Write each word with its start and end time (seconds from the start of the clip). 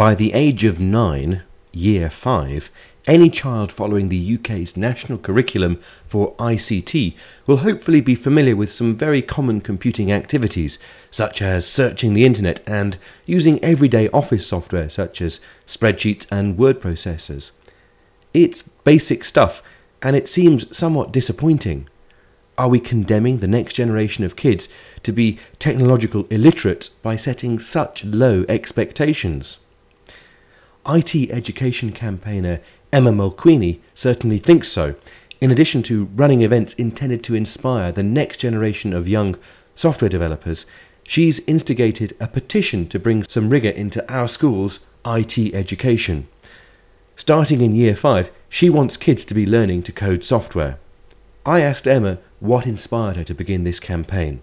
By 0.00 0.14
the 0.14 0.32
age 0.32 0.64
of 0.64 0.80
nine, 0.80 1.42
year 1.72 2.08
five, 2.08 2.70
any 3.06 3.28
child 3.28 3.70
following 3.70 4.08
the 4.08 4.38
UK's 4.38 4.74
national 4.74 5.18
curriculum 5.18 5.78
for 6.06 6.34
ICT 6.36 7.14
will 7.46 7.58
hopefully 7.58 8.00
be 8.00 8.14
familiar 8.14 8.56
with 8.56 8.72
some 8.72 8.96
very 8.96 9.20
common 9.20 9.60
computing 9.60 10.10
activities, 10.10 10.78
such 11.10 11.42
as 11.42 11.66
searching 11.66 12.14
the 12.14 12.24
internet 12.24 12.62
and 12.66 12.96
using 13.26 13.62
everyday 13.62 14.08
office 14.08 14.46
software 14.46 14.88
such 14.88 15.20
as 15.20 15.42
spreadsheets 15.66 16.26
and 16.32 16.56
word 16.56 16.80
processors. 16.80 17.50
It's 18.32 18.62
basic 18.62 19.22
stuff, 19.22 19.62
and 20.00 20.16
it 20.16 20.30
seems 20.30 20.74
somewhat 20.74 21.12
disappointing. 21.12 21.90
Are 22.56 22.70
we 22.70 22.80
condemning 22.80 23.40
the 23.40 23.46
next 23.46 23.74
generation 23.74 24.24
of 24.24 24.34
kids 24.34 24.66
to 25.02 25.12
be 25.12 25.38
technological 25.58 26.24
illiterate 26.28 26.88
by 27.02 27.16
setting 27.16 27.58
such 27.58 28.02
low 28.02 28.46
expectations? 28.48 29.58
IT 30.86 31.30
education 31.30 31.92
campaigner 31.92 32.60
Emma 32.92 33.12
Mulqueeny 33.12 33.80
certainly 33.94 34.38
thinks 34.38 34.68
so, 34.68 34.94
in 35.40 35.50
addition 35.50 35.82
to 35.84 36.06
running 36.14 36.42
events 36.42 36.74
intended 36.74 37.22
to 37.24 37.34
inspire 37.34 37.92
the 37.92 38.02
next 38.02 38.38
generation 38.38 38.92
of 38.92 39.08
young 39.08 39.36
software 39.74 40.08
developers. 40.08 40.66
She's 41.02 41.40
instigated 41.48 42.16
a 42.20 42.28
petition 42.28 42.86
to 42.88 42.98
bring 42.98 43.22
some 43.24 43.50
rigour 43.50 43.70
into 43.70 44.08
our 44.12 44.28
schools' 44.28 44.86
IT 45.06 45.38
education. 45.54 46.28
Starting 47.16 47.60
in 47.60 47.74
year 47.74 47.96
5, 47.96 48.30
she 48.48 48.70
wants 48.70 48.96
kids 48.96 49.24
to 49.26 49.34
be 49.34 49.46
learning 49.46 49.82
to 49.84 49.92
code 49.92 50.24
software. 50.24 50.78
I 51.44 51.60
asked 51.60 51.86
Emma 51.86 52.18
what 52.38 52.66
inspired 52.66 53.16
her 53.16 53.24
to 53.24 53.34
begin 53.34 53.64
this 53.64 53.80
campaign. 53.80 54.42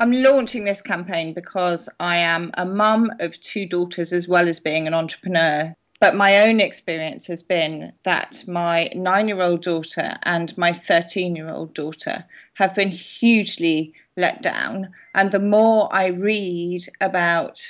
I'm 0.00 0.12
launching 0.12 0.64
this 0.64 0.80
campaign 0.80 1.34
because 1.34 1.88
I 1.98 2.16
am 2.16 2.52
a 2.54 2.64
mum 2.64 3.10
of 3.18 3.40
two 3.40 3.66
daughters 3.66 4.12
as 4.12 4.28
well 4.28 4.48
as 4.48 4.60
being 4.60 4.86
an 4.86 4.94
entrepreneur. 4.94 5.74
But 6.00 6.14
my 6.14 6.46
own 6.46 6.60
experience 6.60 7.26
has 7.26 7.42
been 7.42 7.92
that 8.04 8.44
my 8.46 8.90
nine 8.94 9.26
year 9.26 9.42
old 9.42 9.62
daughter 9.62 10.16
and 10.22 10.56
my 10.56 10.72
13 10.72 11.34
year 11.34 11.50
old 11.50 11.74
daughter 11.74 12.24
have 12.54 12.76
been 12.76 12.90
hugely 12.90 13.92
let 14.16 14.40
down. 14.40 14.90
And 15.16 15.32
the 15.32 15.40
more 15.40 15.88
I 15.92 16.06
read 16.06 16.82
about 17.00 17.60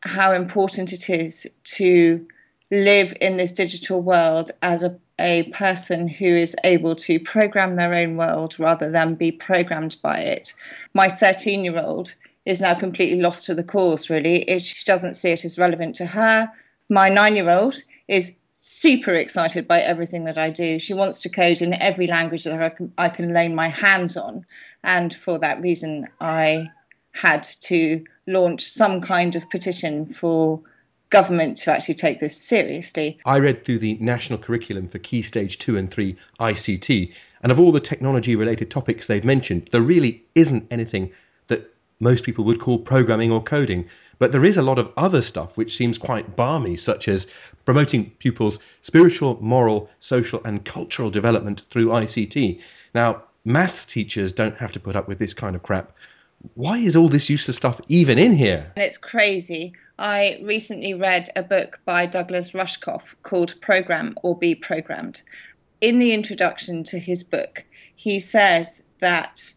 how 0.00 0.32
important 0.32 0.94
it 0.94 1.10
is 1.10 1.46
to 1.64 2.26
live 2.70 3.14
in 3.20 3.36
this 3.36 3.52
digital 3.52 4.00
world 4.00 4.50
as 4.62 4.82
a, 4.82 4.98
a 5.18 5.44
person 5.44 6.08
who 6.08 6.26
is 6.26 6.54
able 6.64 6.94
to 6.94 7.18
program 7.20 7.74
their 7.74 7.94
own 7.94 8.16
world 8.16 8.58
rather 8.58 8.90
than 8.90 9.14
be 9.14 9.32
programmed 9.32 9.96
by 10.02 10.18
it. 10.18 10.52
My 10.94 11.08
13 11.08 11.64
year 11.64 11.78
old 11.78 12.14
is 12.44 12.60
now 12.60 12.74
completely 12.74 13.20
lost 13.20 13.46
to 13.46 13.54
the 13.54 13.64
cause, 13.64 14.10
really. 14.10 14.42
It, 14.42 14.62
she 14.62 14.84
doesn't 14.84 15.14
see 15.14 15.30
it 15.30 15.44
as 15.44 15.58
relevant 15.58 15.96
to 15.96 16.06
her. 16.06 16.50
My 16.88 17.08
nine 17.08 17.34
year 17.34 17.50
old 17.50 17.76
is 18.08 18.36
super 18.50 19.14
excited 19.14 19.66
by 19.66 19.80
everything 19.80 20.24
that 20.24 20.38
I 20.38 20.50
do. 20.50 20.78
She 20.78 20.94
wants 20.94 21.20
to 21.20 21.28
code 21.28 21.62
in 21.62 21.74
every 21.74 22.06
language 22.06 22.44
that 22.44 22.62
I 22.62 22.68
can, 22.68 22.92
I 22.98 23.08
can 23.08 23.32
lay 23.32 23.48
my 23.48 23.68
hands 23.68 24.16
on. 24.16 24.44
And 24.84 25.14
for 25.14 25.38
that 25.38 25.60
reason, 25.60 26.06
I 26.20 26.70
had 27.12 27.42
to 27.62 28.04
launch 28.26 28.62
some 28.62 29.00
kind 29.00 29.34
of 29.34 29.48
petition 29.50 30.06
for 30.06 30.60
government 31.10 31.56
to 31.58 31.72
actually 31.72 31.94
take 31.94 32.18
this 32.18 32.36
seriously. 32.36 33.18
I 33.24 33.38
read 33.38 33.64
through 33.64 33.78
the 33.78 33.94
national 33.94 34.38
curriculum 34.38 34.88
for 34.88 34.98
Key 34.98 35.22
Stage 35.22 35.58
2 35.58 35.76
and 35.76 35.90
3 35.90 36.16
ICT, 36.40 37.12
and 37.42 37.52
of 37.52 37.60
all 37.60 37.72
the 37.72 37.80
technology 37.80 38.34
related 38.34 38.70
topics 38.70 39.06
they've 39.06 39.24
mentioned, 39.24 39.68
there 39.72 39.80
really 39.80 40.24
isn't 40.34 40.66
anything 40.70 41.12
that 41.46 41.72
most 42.00 42.24
people 42.24 42.44
would 42.44 42.60
call 42.60 42.78
programming 42.78 43.30
or 43.30 43.42
coding. 43.42 43.88
But 44.18 44.32
there 44.32 44.44
is 44.44 44.56
a 44.56 44.62
lot 44.62 44.78
of 44.78 44.90
other 44.96 45.20
stuff 45.20 45.58
which 45.58 45.76
seems 45.76 45.98
quite 45.98 46.36
balmy, 46.36 46.76
such 46.76 47.06
as 47.06 47.30
promoting 47.66 48.10
pupils' 48.18 48.58
spiritual, 48.80 49.38
moral, 49.42 49.90
social, 50.00 50.40
and 50.44 50.64
cultural 50.64 51.10
development 51.10 51.64
through 51.68 51.88
ICT. 51.88 52.60
Now, 52.94 53.22
maths 53.44 53.84
teachers 53.84 54.32
don't 54.32 54.56
have 54.56 54.72
to 54.72 54.80
put 54.80 54.96
up 54.96 55.06
with 55.06 55.18
this 55.18 55.34
kind 55.34 55.54
of 55.54 55.62
crap. 55.62 55.92
Why 56.54 56.78
is 56.78 56.96
all 56.96 57.08
this 57.08 57.28
useless 57.28 57.56
stuff 57.56 57.80
even 57.88 58.18
in 58.18 58.32
here? 58.32 58.72
It's 58.76 58.98
crazy. 58.98 59.72
I 59.98 60.38
recently 60.42 60.94
read 60.94 61.28
a 61.36 61.42
book 61.42 61.80
by 61.84 62.06
Douglas 62.06 62.52
Rushkoff 62.52 63.14
called 63.22 63.60
Program 63.60 64.14
or 64.22 64.36
Be 64.36 64.54
Programmed. 64.54 65.22
In 65.80 65.98
the 65.98 66.12
introduction 66.12 66.84
to 66.84 66.98
his 66.98 67.22
book, 67.22 67.64
he 67.94 68.18
says 68.18 68.82
that 68.98 69.52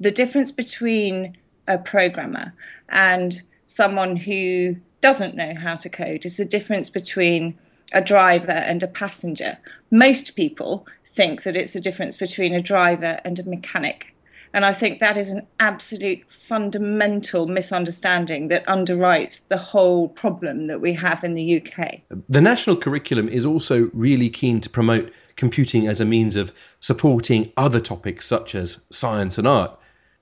the 0.00 0.10
difference 0.10 0.50
between 0.50 1.36
a 1.66 1.78
programmer 1.78 2.52
and 2.88 3.42
someone 3.64 4.16
who 4.16 4.76
doesn't 5.00 5.36
know 5.36 5.54
how 5.54 5.76
to 5.76 5.88
code 5.88 6.24
is 6.24 6.36
the 6.36 6.44
difference 6.44 6.90
between 6.90 7.58
a 7.92 8.00
driver 8.00 8.52
and 8.52 8.82
a 8.82 8.88
passenger. 8.88 9.56
Most 9.90 10.36
people 10.36 10.86
think 11.06 11.42
that 11.42 11.56
it's 11.56 11.72
the 11.72 11.80
difference 11.80 12.16
between 12.16 12.54
a 12.54 12.60
driver 12.60 13.20
and 13.24 13.38
a 13.38 13.48
mechanic. 13.48 14.14
And 14.54 14.64
I 14.64 14.72
think 14.72 15.00
that 15.00 15.16
is 15.16 15.30
an 15.30 15.46
absolute 15.60 16.24
fundamental 16.28 17.46
misunderstanding 17.46 18.48
that 18.48 18.66
underwrites 18.66 19.46
the 19.48 19.58
whole 19.58 20.08
problem 20.08 20.66
that 20.68 20.80
we 20.80 20.92
have 20.94 21.22
in 21.22 21.34
the 21.34 21.60
UK. 21.62 22.00
The 22.28 22.40
national 22.40 22.76
curriculum 22.76 23.28
is 23.28 23.44
also 23.44 23.90
really 23.92 24.30
keen 24.30 24.60
to 24.62 24.70
promote 24.70 25.12
computing 25.36 25.86
as 25.86 26.00
a 26.00 26.04
means 26.04 26.36
of 26.36 26.52
supporting 26.80 27.52
other 27.56 27.80
topics 27.80 28.26
such 28.26 28.54
as 28.54 28.84
science 28.90 29.38
and 29.38 29.46
art. 29.46 29.78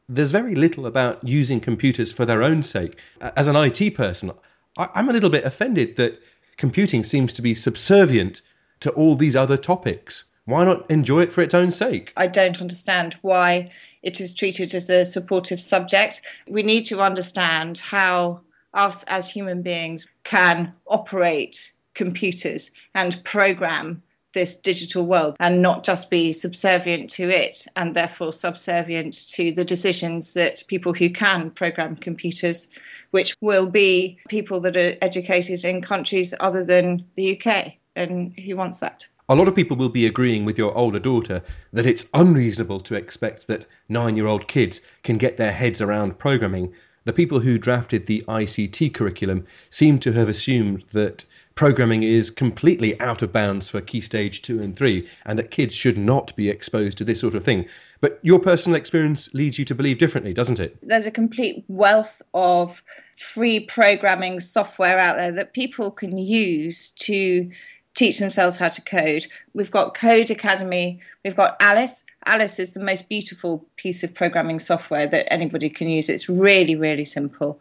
There's 0.09 0.31
very 0.31 0.54
little 0.54 0.87
about 0.87 1.26
using 1.26 1.60
computers 1.60 2.12
for 2.12 2.25
their 2.25 2.43
own 2.43 2.62
sake. 2.62 2.98
As 3.20 3.48
an 3.48 3.56
IT 3.56 3.94
person, 3.94 4.32
I'm 4.76 5.08
a 5.08 5.12
little 5.12 5.31
bit 5.31 5.44
offended 5.44 5.97
that 5.97 6.20
computing 6.56 7.04
seems 7.04 7.32
to 7.32 7.43
be 7.43 7.54
subservient 7.54 8.43
to 8.81 8.91
all 8.91 9.16
these 9.16 9.37
other 9.37 9.56
topics. 9.56 10.25
Why 10.46 10.62
not 10.62 10.88
enjoy 10.88 11.22
it 11.22 11.32
for 11.32 11.42
its 11.42 11.54
own 11.54 11.72
sake? 11.72 12.12
I 12.16 12.28
don't 12.28 12.60
understand 12.60 13.14
why 13.22 13.70
it 14.04 14.20
is 14.20 14.32
treated 14.32 14.76
as 14.76 14.88
a 14.88 15.04
supportive 15.04 15.60
subject. 15.60 16.22
We 16.46 16.62
need 16.62 16.84
to 16.86 17.00
understand 17.00 17.78
how 17.78 18.42
us 18.72 19.02
as 19.08 19.28
human 19.28 19.62
beings 19.62 20.08
can 20.22 20.72
operate 20.86 21.72
computers 21.94 22.70
and 22.94 23.22
program 23.24 24.02
this 24.34 24.56
digital 24.56 25.04
world 25.04 25.34
and 25.40 25.62
not 25.62 25.82
just 25.82 26.10
be 26.10 26.32
subservient 26.32 27.10
to 27.10 27.28
it 27.28 27.66
and 27.74 27.96
therefore 27.96 28.32
subservient 28.32 29.28
to 29.30 29.50
the 29.50 29.64
decisions 29.64 30.34
that 30.34 30.62
people 30.68 30.92
who 30.92 31.10
can 31.10 31.50
program 31.50 31.96
computers 31.96 32.68
which 33.10 33.34
will 33.40 33.68
be 33.68 34.18
people 34.28 34.60
that 34.60 34.76
are 34.76 34.94
educated 35.00 35.64
in 35.64 35.80
countries 35.80 36.34
other 36.38 36.64
than 36.64 37.04
the 37.14 37.36
UK 37.36 37.72
and 37.96 38.38
who 38.38 38.54
wants 38.54 38.78
that 38.80 39.06
a 39.28 39.34
lot 39.34 39.48
of 39.48 39.56
people 39.56 39.76
will 39.76 39.88
be 39.88 40.06
agreeing 40.06 40.44
with 40.44 40.56
your 40.56 40.76
older 40.76 41.00
daughter 41.00 41.42
that 41.72 41.87
it's 41.87 42.06
unreasonable 42.14 42.81
to 42.81 42.94
expect 42.94 43.48
that 43.48 43.66
nine 43.88 44.16
year 44.16 44.26
old 44.26 44.47
kids 44.47 44.81
can 45.03 45.19
get 45.19 45.37
their 45.37 45.53
heads 45.53 45.81
around 45.81 46.19
programming. 46.19 46.72
The 47.04 47.12
people 47.12 47.41
who 47.41 47.59
drafted 47.59 48.06
the 48.06 48.25
ICT 48.28 48.94
curriculum 48.94 49.44
seem 49.70 49.98
to 50.00 50.12
have 50.12 50.28
assumed 50.28 50.84
that 50.92 51.25
programming 51.56 52.03
is 52.03 52.31
completely 52.31 53.00
out 53.00 53.22
of 53.22 53.32
bounds 53.32 53.69
for 53.69 53.81
key 53.81 54.00
stage 54.00 54.42
two 54.42 54.62
and 54.62 54.76
three, 54.76 55.09
and 55.25 55.38
that 55.38 55.50
kids 55.50 55.75
should 55.75 55.98
not 55.98 56.34
be 56.37 56.48
exposed 56.48 56.98
to 56.98 57.04
this 57.04 57.20
sort 57.20 57.34
of 57.34 57.44
thing. 57.44 57.66
But 58.00 58.19
your 58.22 58.38
personal 58.38 58.76
experience 58.76 59.32
leads 59.34 59.58
you 59.58 59.64
to 59.64 59.75
believe 59.75 59.98
differently, 59.98 60.34
doesn't 60.34 60.60
it? 60.60 60.76
There's 60.82 61.06
a 61.06 61.10
complete 61.10 61.64
wealth 61.69 62.20
of 62.34 62.82
free 63.16 63.60
programming 63.60 64.41
software 64.41 64.98
out 64.98 65.16
there 65.16 65.32
that 65.32 65.54
people 65.54 65.91
can 65.91 66.19
use 66.19 66.91
to 66.93 67.50
teach 67.96 68.18
themselves 68.18 68.56
how 68.56 68.68
to 68.68 68.82
code. 68.82 69.26
We've 69.54 69.70
got 69.70 69.96
Codecademy, 69.96 71.00
we've 71.24 71.34
got 71.34 71.56
Alice. 71.60 72.04
Alice 72.26 72.60
is 72.60 72.72
the 72.72 72.80
most 72.80 73.08
beautiful 73.08 73.66
piece 73.76 74.04
of 74.04 74.14
programming 74.14 74.60
software 74.60 75.06
that 75.06 75.32
anybody 75.32 75.68
can 75.68 75.88
use. 75.88 76.08
It's 76.08 76.28
really, 76.28 76.76
really 76.76 77.04
simple. 77.04 77.58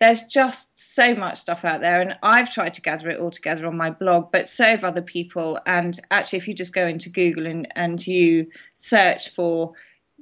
There's 0.00 0.22
just 0.22 0.76
so 0.94 1.14
much 1.14 1.38
stuff 1.38 1.64
out 1.64 1.80
there, 1.80 2.00
and 2.00 2.16
I've 2.22 2.52
tried 2.52 2.74
to 2.74 2.80
gather 2.80 3.10
it 3.10 3.20
all 3.20 3.30
together 3.30 3.66
on 3.66 3.76
my 3.76 3.90
blog, 3.90 4.32
but 4.32 4.48
so 4.48 4.64
have 4.64 4.84
other 4.84 5.02
people. 5.02 5.60
And 5.66 6.00
actually, 6.10 6.38
if 6.38 6.48
you 6.48 6.54
just 6.54 6.74
go 6.74 6.86
into 6.86 7.10
Google 7.10 7.46
and, 7.46 7.68
and 7.76 8.04
you 8.04 8.48
search 8.74 9.28
for 9.30 9.72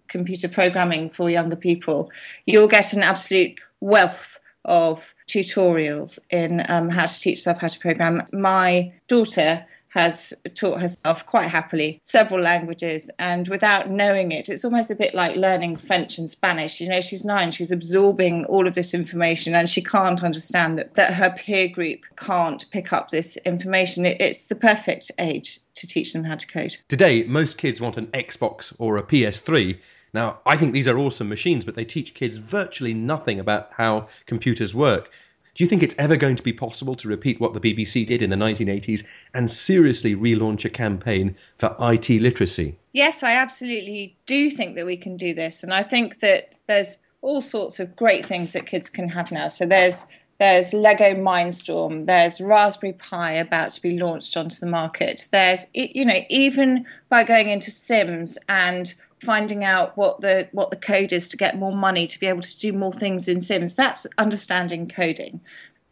computer 0.08 0.48
programming 0.48 1.08
for 1.08 1.30
younger 1.30 1.56
people, 1.56 2.10
you'll 2.46 2.68
get 2.68 2.92
an 2.92 3.02
absolute 3.02 3.58
wealth 3.80 4.38
of 4.64 5.14
tutorials 5.28 6.18
in 6.30 6.64
um, 6.68 6.88
how 6.88 7.06
to 7.06 7.20
teach 7.20 7.38
yourself 7.38 7.58
how 7.58 7.68
to 7.68 7.78
program. 7.78 8.22
My 8.32 8.92
daughter 9.08 9.64
has 9.92 10.32
taught 10.54 10.80
herself 10.80 11.26
quite 11.26 11.48
happily 11.48 12.00
several 12.02 12.40
languages 12.40 13.10
and 13.18 13.48
without 13.48 13.90
knowing 13.90 14.32
it 14.32 14.48
it's 14.48 14.64
almost 14.64 14.90
a 14.90 14.96
bit 14.96 15.14
like 15.14 15.36
learning 15.36 15.76
french 15.76 16.16
and 16.16 16.30
spanish. 16.30 16.80
You 16.80 16.88
know 16.88 17.00
she's 17.00 17.24
nine 17.24 17.52
she's 17.52 17.70
absorbing 17.70 18.46
all 18.46 18.66
of 18.66 18.74
this 18.74 18.94
information 18.94 19.54
and 19.54 19.68
she 19.68 19.82
can't 19.82 20.24
understand 20.24 20.78
that, 20.78 20.94
that 20.94 21.12
her 21.12 21.30
peer 21.36 21.68
group 21.68 22.00
can't 22.16 22.64
pick 22.70 22.92
up 22.92 23.10
this 23.10 23.36
information. 23.44 24.06
It, 24.06 24.20
it's 24.20 24.46
the 24.46 24.56
perfect 24.56 25.10
age 25.18 25.60
to 25.74 25.86
teach 25.86 26.12
them 26.12 26.24
how 26.24 26.36
to 26.36 26.46
code. 26.46 26.76
Today 26.88 27.24
most 27.24 27.58
kids 27.58 27.80
want 27.80 27.98
an 27.98 28.06
xbox 28.08 28.74
or 28.78 28.96
a 28.96 29.02
ps3 29.02 29.78
now, 30.14 30.40
I 30.44 30.56
think 30.56 30.72
these 30.72 30.88
are 30.88 30.98
awesome 30.98 31.28
machines, 31.28 31.64
but 31.64 31.74
they 31.74 31.84
teach 31.84 32.14
kids 32.14 32.36
virtually 32.36 32.92
nothing 32.92 33.40
about 33.40 33.70
how 33.72 34.08
computers 34.26 34.74
work. 34.74 35.10
Do 35.54 35.64
you 35.64 35.68
think 35.68 35.82
it's 35.82 35.98
ever 35.98 36.16
going 36.16 36.36
to 36.36 36.42
be 36.42 36.52
possible 36.52 36.94
to 36.96 37.08
repeat 37.08 37.40
what 37.40 37.52
the 37.52 37.60
BBC 37.60 38.06
did 38.06 38.22
in 38.22 38.30
the 38.30 38.36
1980s 38.36 39.04
and 39.34 39.50
seriously 39.50 40.14
relaunch 40.14 40.64
a 40.64 40.70
campaign 40.70 41.36
for 41.58 41.76
IT 41.78 42.08
literacy? 42.08 42.78
Yes, 42.92 43.22
I 43.22 43.32
absolutely 43.32 44.16
do 44.26 44.50
think 44.50 44.76
that 44.76 44.86
we 44.86 44.96
can 44.96 45.16
do 45.16 45.34
this. 45.34 45.62
And 45.62 45.72
I 45.72 45.82
think 45.82 46.20
that 46.20 46.52
there's 46.68 46.98
all 47.20 47.42
sorts 47.42 47.80
of 47.80 47.94
great 47.96 48.24
things 48.24 48.52
that 48.52 48.66
kids 48.66 48.88
can 48.88 49.08
have 49.08 49.32
now. 49.32 49.48
So 49.48 49.66
there's 49.66 50.06
there's 50.38 50.74
Lego 50.74 51.14
Mindstorm, 51.14 52.06
there's 52.06 52.40
Raspberry 52.40 52.94
Pi 52.94 53.30
about 53.30 53.70
to 53.72 53.82
be 53.82 53.96
launched 53.96 54.36
onto 54.36 54.56
the 54.56 54.66
market. 54.66 55.28
There's 55.30 55.66
you 55.74 56.04
know 56.04 56.20
even 56.30 56.84
by 57.10 57.22
going 57.22 57.48
into 57.48 57.70
Sims 57.70 58.38
and 58.48 58.92
finding 59.22 59.62
out 59.62 59.96
what 59.96 60.20
the 60.20 60.48
what 60.52 60.70
the 60.70 60.76
code 60.76 61.12
is 61.12 61.28
to 61.28 61.36
get 61.36 61.58
more 61.58 61.74
money 61.74 62.06
to 62.06 62.18
be 62.18 62.26
able 62.26 62.42
to 62.42 62.58
do 62.58 62.72
more 62.72 62.92
things 62.92 63.28
in 63.28 63.40
Sims. 63.40 63.76
That's 63.76 64.06
understanding 64.18 64.88
coding. 64.88 65.40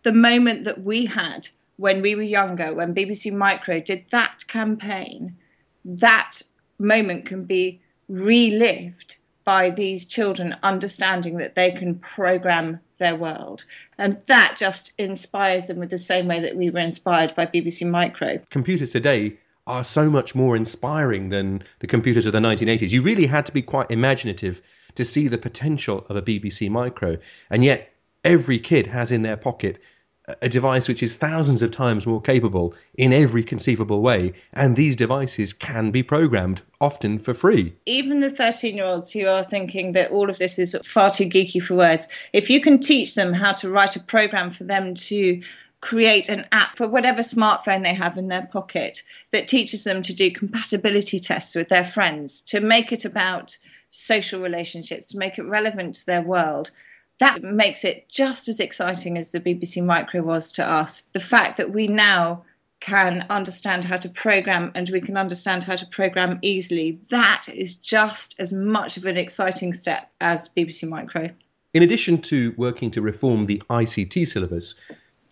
The 0.02 0.12
moment 0.12 0.64
that 0.64 0.82
we 0.82 1.06
had 1.06 1.48
when 1.76 2.02
we 2.02 2.14
were 2.14 2.22
younger, 2.22 2.74
when 2.74 2.94
BBC 2.94 3.32
Micro 3.32 3.80
did 3.80 4.04
that 4.10 4.46
campaign, 4.48 5.36
that 5.84 6.42
moment 6.78 7.24
can 7.24 7.44
be 7.44 7.80
relived 8.08 9.16
by 9.44 9.70
these 9.70 10.04
children 10.04 10.56
understanding 10.62 11.38
that 11.38 11.54
they 11.54 11.70
can 11.70 11.94
program 11.96 12.78
their 12.98 13.16
world. 13.16 13.64
And 13.96 14.20
that 14.26 14.56
just 14.58 14.92
inspires 14.98 15.68
them 15.68 15.78
with 15.78 15.90
the 15.90 15.98
same 15.98 16.26
way 16.26 16.40
that 16.40 16.56
we 16.56 16.68
were 16.68 16.80
inspired 16.80 17.34
by 17.34 17.46
BBC 17.46 17.88
Micro. 17.88 18.38
Computers 18.50 18.90
today 18.90 19.38
are 19.70 19.84
so 19.84 20.10
much 20.10 20.34
more 20.34 20.56
inspiring 20.56 21.28
than 21.28 21.62
the 21.78 21.86
computers 21.86 22.26
of 22.26 22.32
the 22.32 22.40
1980s. 22.40 22.90
You 22.90 23.02
really 23.02 23.26
had 23.26 23.46
to 23.46 23.52
be 23.52 23.62
quite 23.62 23.88
imaginative 23.88 24.60
to 24.96 25.04
see 25.04 25.28
the 25.28 25.38
potential 25.38 26.04
of 26.08 26.16
a 26.16 26.22
BBC 26.22 26.68
Micro, 26.68 27.16
and 27.50 27.64
yet 27.64 27.92
every 28.24 28.58
kid 28.58 28.88
has 28.88 29.12
in 29.12 29.22
their 29.22 29.36
pocket 29.36 29.78
a 30.42 30.48
device 30.48 30.88
which 30.88 31.02
is 31.02 31.14
thousands 31.14 31.62
of 31.62 31.70
times 31.70 32.06
more 32.06 32.20
capable 32.20 32.74
in 32.94 33.12
every 33.12 33.44
conceivable 33.44 34.02
way, 34.02 34.32
and 34.54 34.74
these 34.74 34.96
devices 34.96 35.52
can 35.52 35.92
be 35.92 36.02
programmed, 36.02 36.62
often 36.80 37.18
for 37.18 37.32
free. 37.32 37.72
Even 37.86 38.20
the 38.20 38.30
13 38.30 38.76
year 38.76 38.84
olds 38.84 39.12
who 39.12 39.26
are 39.26 39.44
thinking 39.44 39.92
that 39.92 40.10
all 40.10 40.28
of 40.28 40.38
this 40.38 40.58
is 40.58 40.76
far 40.84 41.12
too 41.12 41.26
geeky 41.26 41.62
for 41.62 41.76
words, 41.76 42.08
if 42.32 42.50
you 42.50 42.60
can 42.60 42.80
teach 42.80 43.14
them 43.14 43.32
how 43.32 43.52
to 43.52 43.70
write 43.70 43.94
a 43.94 44.00
program 44.00 44.50
for 44.50 44.64
them 44.64 44.94
to 44.96 45.40
create 45.80 46.28
an 46.28 46.46
app 46.52 46.76
for 46.76 46.86
whatever 46.86 47.22
smartphone 47.22 47.82
they 47.82 47.94
have 47.94 48.18
in 48.18 48.28
their 48.28 48.46
pocket 48.52 49.02
that 49.30 49.48
teaches 49.48 49.84
them 49.84 50.02
to 50.02 50.14
do 50.14 50.30
compatibility 50.30 51.18
tests 51.18 51.54
with 51.54 51.68
their 51.68 51.84
friends, 51.84 52.42
to 52.42 52.60
make 52.60 52.92
it 52.92 53.04
about 53.04 53.56
social 53.88 54.40
relationships, 54.40 55.08
to 55.08 55.18
make 55.18 55.38
it 55.38 55.42
relevant 55.42 55.94
to 55.94 56.06
their 56.06 56.22
world. 56.22 56.70
That 57.18 57.42
makes 57.42 57.84
it 57.84 58.08
just 58.08 58.48
as 58.48 58.60
exciting 58.60 59.18
as 59.18 59.32
the 59.32 59.40
BBC 59.40 59.84
Micro 59.84 60.22
was 60.22 60.52
to 60.52 60.66
us. 60.66 61.02
The 61.12 61.20
fact 61.20 61.56
that 61.56 61.72
we 61.72 61.86
now 61.86 62.44
can 62.80 63.26
understand 63.28 63.84
how 63.84 63.96
to 63.96 64.08
program 64.08 64.72
and 64.74 64.88
we 64.88 65.00
can 65.00 65.16
understand 65.16 65.64
how 65.64 65.76
to 65.76 65.86
program 65.86 66.38
easily, 66.40 66.98
that 67.10 67.46
is 67.52 67.74
just 67.74 68.34
as 68.38 68.52
much 68.52 68.96
of 68.96 69.04
an 69.04 69.18
exciting 69.18 69.74
step 69.74 70.10
as 70.20 70.48
BBC 70.48 70.88
Micro. 70.88 71.28
In 71.74 71.82
addition 71.82 72.20
to 72.22 72.54
working 72.56 72.90
to 72.92 73.02
reform 73.02 73.46
the 73.46 73.62
ICT 73.70 74.26
syllabus, 74.26 74.80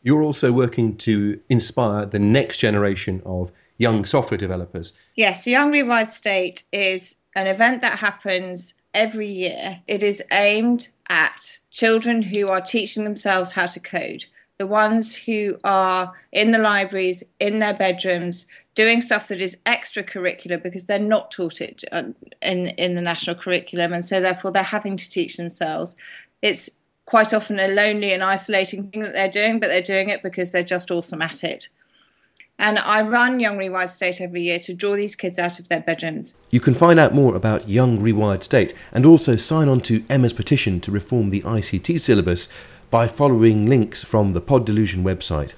you're 0.03 0.23
also 0.23 0.53
working 0.53 0.97
to 0.99 1.41
inspire 1.49 2.06
the 2.06 2.19
next 2.19 2.59
generation 2.59 3.23
of 3.25 3.53
young 3.79 4.05
software 4.05 4.39
developers. 4.39 4.93
Yes, 5.17 5.47
Young 5.47 5.73
Rewired 5.73 6.11
State 6.11 6.62
is 6.73 7.17
an 7.35 7.47
event 7.47 7.83
that 7.83 7.99
happens 7.99 8.75
every 8.95 9.31
year. 9.31 9.81
It 9.87 10.03
is 10.03 10.23
aimed 10.33 10.89
at 11.09 11.59
children 11.71 12.23
who 12.23 12.49
are 12.49 12.61
teaching 12.61 13.05
themselves 13.05 13.53
how 13.53 13.67
to 13.67 13.81
code. 13.81 14.25
The 14.59 14.67
ones 14.67 15.15
who 15.15 15.56
are 15.62 16.12
in 16.33 16.51
the 16.51 16.59
libraries, 16.59 17.23
in 17.39 17.61
their 17.61 17.75
bedrooms, 17.75 18.47
doing 18.75 19.01
stuff 19.01 19.29
that 19.29 19.41
is 19.41 19.56
extracurricular 19.67 20.61
because 20.62 20.87
they're 20.87 20.99
not 20.99 21.31
taught 21.31 21.61
it 21.61 21.85
uh, 21.93 22.05
in 22.43 22.69
in 22.69 22.94
the 22.94 23.03
national 23.03 23.37
curriculum, 23.37 23.93
and 23.93 24.05
so 24.05 24.21
therefore 24.21 24.51
they're 24.51 24.62
having 24.62 24.97
to 24.97 25.09
teach 25.09 25.37
themselves. 25.37 25.97
It's 26.43 26.71
quite 27.08 27.32
often 27.32 27.58
a 27.58 27.69
lonely 27.69 28.12
and 28.12 28.22
isolating 28.22 28.90
thing 28.90 29.00
that 29.00 29.14
they're 29.14 29.31
doing, 29.31 29.58
but 29.58 29.69
they're 29.69 29.81
doing 29.81 30.10
it 30.10 30.22
because 30.22 30.52
they're 30.52 30.62
just 30.62 30.90
awesome 30.90 31.22
at 31.22 31.43
it. 31.43 31.70
And 32.58 32.78
I 32.81 33.00
run 33.00 33.40
Young 33.40 33.56
Rewired 33.56 33.88
State 33.88 34.20
every 34.20 34.43
year 34.43 34.58
to 34.58 34.75
draw 34.75 34.94
these 34.94 35.16
kids 35.16 35.38
out 35.38 35.58
of 35.58 35.66
their 35.70 35.81
bedrooms. 35.81 36.37
You 36.50 36.60
can 36.60 36.75
find 36.75 37.00
out 37.00 37.14
more 37.14 37.34
about 37.34 37.66
Young 37.66 37.99
Rewired 37.99 38.43
State 38.43 38.75
and 38.93 39.06
also 39.06 39.37
sign 39.37 39.69
on 39.69 39.81
to 39.82 40.05
Emma's 40.10 40.34
petition 40.34 40.81
to 40.81 40.90
reform 40.90 41.31
the 41.31 41.40
ICT 41.40 41.99
syllabus 41.99 42.50
by 42.90 43.08
following 43.08 43.64
links 43.64 44.05
from 44.05 44.34
the 44.34 44.43
Pod 44.43 44.66
Delusion 44.66 45.02
website. 45.02 45.55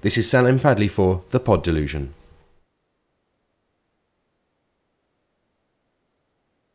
This 0.00 0.18
is 0.18 0.28
Salim 0.28 0.58
Fadhley 0.58 0.90
for 0.90 1.22
the 1.30 1.38
Pod 1.38 1.62
Delusion. 1.62 2.12